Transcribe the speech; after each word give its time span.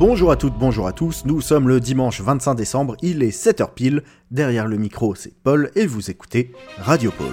Bonjour 0.00 0.32
à 0.32 0.36
toutes, 0.36 0.58
bonjour 0.58 0.88
à 0.88 0.92
tous, 0.92 1.24
nous 1.24 1.40
sommes 1.40 1.68
le 1.68 1.78
dimanche 1.78 2.20
25 2.20 2.54
décembre, 2.54 2.96
il 3.00 3.22
est 3.22 3.30
7h 3.30 3.72
pile, 3.74 4.02
derrière 4.32 4.66
le 4.66 4.76
micro 4.76 5.14
c'est 5.14 5.32
Paul 5.44 5.70
et 5.76 5.86
vous 5.86 6.10
écoutez 6.10 6.50
Radio 6.78 7.12
Paul. 7.16 7.32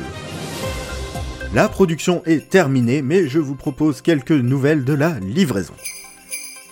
La 1.56 1.68
production 1.68 2.22
est 2.26 2.50
terminée 2.50 3.02
mais 3.02 3.28
je 3.28 3.40
vous 3.40 3.56
propose 3.56 4.02
quelques 4.02 4.32
nouvelles 4.32 4.86
de 4.86 4.94
la 4.94 5.20
livraison. 5.20 5.74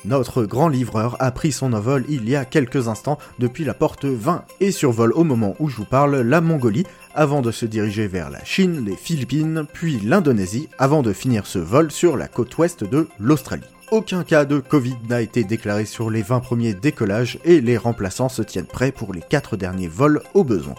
Notre 0.06 0.46
grand 0.46 0.70
livreur 0.70 1.18
a 1.20 1.32
pris 1.32 1.52
son 1.52 1.74
envol 1.74 2.06
il 2.08 2.30
y 2.30 2.36
a 2.36 2.46
quelques 2.46 2.88
instants 2.88 3.18
depuis 3.40 3.66
la 3.66 3.74
porte 3.74 4.06
20 4.06 4.46
et 4.60 4.72
survole 4.72 5.12
au 5.14 5.24
moment 5.24 5.56
où 5.58 5.70
je 5.70 5.76
vous 5.76 5.86
parle 5.86 6.18
la 6.18 6.40
Mongolie 6.40 6.86
avant 7.16 7.42
de 7.42 7.52
se 7.52 7.66
diriger 7.66 8.06
vers 8.06 8.30
la 8.30 8.46
Chine, 8.46 8.86
les 8.86 8.96
Philippines, 8.96 9.66
puis 9.74 10.00
l'Indonésie 10.04 10.70
avant 10.78 11.02
de 11.02 11.14
finir 11.14 11.48
ce 11.48 11.58
vol 11.58 11.92
sur 11.92 12.16
la 12.16 12.28
côte 12.28 12.56
ouest 12.60 12.84
de 12.84 13.08
l'Australie. 13.20 13.64
Aucun 13.92 14.24
cas 14.24 14.46
de 14.46 14.60
Covid 14.60 14.98
n'a 15.10 15.20
été 15.20 15.44
déclaré 15.44 15.84
sur 15.86 16.12
les 16.12 16.22
20 16.22 16.42
premiers 16.42 16.76
décollages 16.76 17.40
et 17.44 17.60
les 17.60 17.76
remplaçants 17.76 18.30
se 18.30 18.44
tiennent 18.44 18.68
prêts 18.68 18.92
pour 18.92 19.14
les 19.14 19.22
4 19.28 19.58
derniers 19.58 19.88
vols 19.88 20.22
au 20.36 20.44
besoin. 20.44 20.76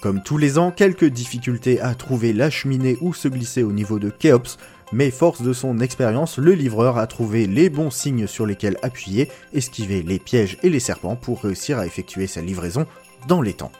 Comme 0.00 0.22
tous 0.22 0.38
les 0.38 0.56
ans, 0.56 0.70
quelques 0.70 1.04
difficultés 1.04 1.78
à 1.78 1.94
trouver 1.94 2.32
la 2.32 2.48
cheminée 2.48 2.96
ou 3.02 3.12
se 3.12 3.28
glisser 3.28 3.62
au 3.62 3.72
niveau 3.72 3.98
de 3.98 4.08
Keops, 4.08 4.56
mais 4.92 5.10
force 5.10 5.42
de 5.42 5.52
son 5.52 5.78
expérience, 5.78 6.38
le 6.38 6.52
livreur 6.52 6.96
a 6.96 7.06
trouvé 7.06 7.46
les 7.46 7.68
bons 7.68 7.90
signes 7.90 8.26
sur 8.26 8.46
lesquels 8.46 8.78
appuyer, 8.82 9.28
esquiver 9.52 10.02
les 10.02 10.18
pièges 10.18 10.56
et 10.62 10.70
les 10.70 10.80
serpents 10.80 11.16
pour 11.16 11.42
réussir 11.42 11.78
à 11.78 11.84
effectuer 11.84 12.26
sa 12.26 12.40
livraison 12.40 12.86
dans 13.28 13.42
les 13.42 13.52
temps. 13.52 13.72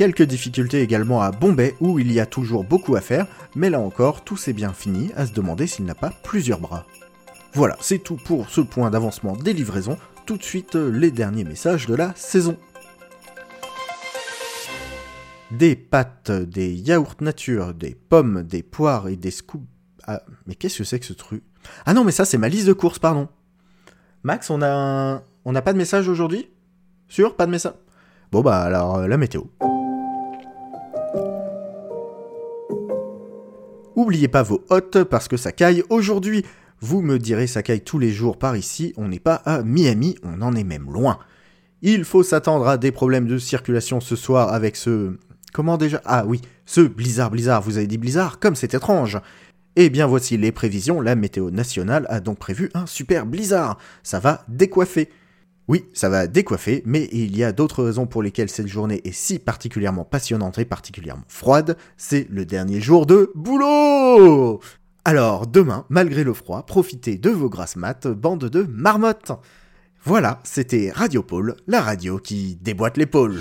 Quelques 0.00 0.22
difficultés 0.22 0.80
également 0.80 1.20
à 1.20 1.30
Bombay 1.30 1.74
où 1.78 1.98
il 1.98 2.10
y 2.10 2.20
a 2.20 2.24
toujours 2.24 2.64
beaucoup 2.64 2.96
à 2.96 3.02
faire, 3.02 3.26
mais 3.54 3.68
là 3.68 3.80
encore 3.80 4.24
tout 4.24 4.38
s'est 4.38 4.54
bien 4.54 4.72
fini 4.72 5.12
à 5.14 5.26
se 5.26 5.34
demander 5.34 5.66
s'il 5.66 5.84
n'a 5.84 5.94
pas 5.94 6.10
plusieurs 6.22 6.58
bras. 6.58 6.86
Voilà, 7.52 7.76
c'est 7.82 7.98
tout 7.98 8.16
pour 8.16 8.48
ce 8.48 8.62
point 8.62 8.88
d'avancement 8.88 9.36
des 9.36 9.52
livraisons. 9.52 9.98
Tout 10.24 10.38
de 10.38 10.42
suite 10.42 10.74
les 10.74 11.10
derniers 11.10 11.44
messages 11.44 11.86
de 11.86 11.94
la 11.94 12.14
saison. 12.16 12.56
Des 15.50 15.76
pâtes, 15.76 16.30
des 16.30 16.72
yaourts 16.72 17.16
nature, 17.20 17.74
des 17.74 17.94
pommes, 17.94 18.42
des 18.42 18.62
poires 18.62 19.08
et 19.08 19.16
des 19.16 19.30
scoops. 19.30 19.68
Ah, 20.06 20.22
mais 20.46 20.54
qu'est-ce 20.54 20.78
que 20.78 20.84
c'est 20.84 20.98
que 20.98 21.04
ce 21.04 21.12
truc? 21.12 21.44
Ah 21.84 21.92
non, 21.92 22.04
mais 22.04 22.12
ça 22.12 22.24
c'est 22.24 22.38
ma 22.38 22.48
liste 22.48 22.66
de 22.66 22.72
courses, 22.72 22.98
pardon. 22.98 23.28
Max, 24.22 24.48
on 24.48 24.62
a 24.62 24.72
un... 24.72 25.22
On 25.44 25.52
n'a 25.52 25.60
pas 25.60 25.74
de 25.74 25.78
message 25.78 26.08
aujourd'hui? 26.08 26.48
Sûr? 27.06 27.36
Pas 27.36 27.44
de 27.44 27.50
message 27.50 27.74
Bon 28.32 28.40
bah 28.40 28.62
alors, 28.62 28.96
euh, 28.96 29.06
la 29.06 29.18
météo. 29.18 29.42
Oubliez 34.00 34.28
pas 34.28 34.42
vos 34.42 34.64
hôtes 34.70 35.04
parce 35.04 35.28
que 35.28 35.36
ça 35.36 35.52
caille 35.52 35.82
aujourd'hui. 35.90 36.42
Vous 36.80 37.02
me 37.02 37.18
direz 37.18 37.46
ça 37.46 37.62
caille 37.62 37.82
tous 37.82 37.98
les 37.98 38.12
jours 38.12 38.38
par 38.38 38.56
ici, 38.56 38.94
on 38.96 39.08
n'est 39.08 39.20
pas 39.20 39.34
à 39.34 39.62
Miami, 39.62 40.16
on 40.22 40.40
en 40.40 40.54
est 40.54 40.64
même 40.64 40.90
loin. 40.90 41.18
Il 41.82 42.04
faut 42.04 42.22
s'attendre 42.22 42.66
à 42.66 42.78
des 42.78 42.92
problèmes 42.92 43.26
de 43.26 43.36
circulation 43.36 44.00
ce 44.00 44.16
soir 44.16 44.54
avec 44.54 44.76
ce... 44.76 45.18
Comment 45.52 45.76
déjà? 45.76 46.00
Ah 46.06 46.24
oui, 46.26 46.40
ce 46.64 46.80
blizzard 46.80 47.30
blizzard, 47.30 47.60
vous 47.60 47.76
avez 47.76 47.86
dit 47.86 47.98
blizzard 47.98 48.38
Comme 48.38 48.54
c'est 48.54 48.72
étrange 48.72 49.20
Eh 49.76 49.90
bien 49.90 50.06
voici 50.06 50.38
les 50.38 50.50
prévisions, 50.50 51.02
la 51.02 51.14
météo 51.14 51.50
nationale 51.50 52.06
a 52.08 52.20
donc 52.20 52.38
prévu 52.38 52.70
un 52.72 52.86
super 52.86 53.26
blizzard. 53.26 53.76
Ça 54.02 54.18
va 54.18 54.46
décoiffer. 54.48 55.10
Oui, 55.70 55.84
ça 55.92 56.08
va 56.08 56.26
décoiffer, 56.26 56.82
mais 56.84 57.08
il 57.12 57.36
y 57.36 57.44
a 57.44 57.52
d'autres 57.52 57.84
raisons 57.84 58.08
pour 58.08 58.24
lesquelles 58.24 58.50
cette 58.50 58.66
journée 58.66 59.00
est 59.04 59.12
si 59.12 59.38
particulièrement 59.38 60.02
passionnante 60.02 60.58
et 60.58 60.64
particulièrement 60.64 61.22
froide. 61.28 61.76
C'est 61.96 62.26
le 62.28 62.44
dernier 62.44 62.80
jour 62.80 63.06
de 63.06 63.30
boulot 63.36 64.58
Alors, 65.04 65.46
demain, 65.46 65.84
malgré 65.88 66.24
le 66.24 66.34
froid, 66.34 66.66
profitez 66.66 67.18
de 67.18 67.30
vos 67.30 67.48
grasses 67.48 67.76
maths, 67.76 68.08
bande 68.08 68.46
de 68.46 68.64
marmottes 68.64 69.30
Voilà, 70.02 70.40
c'était 70.42 70.90
Radio 70.92 71.22
Pôle, 71.22 71.54
la 71.68 71.80
radio 71.80 72.18
qui 72.18 72.58
déboîte 72.60 72.96
l'épaule. 72.96 73.40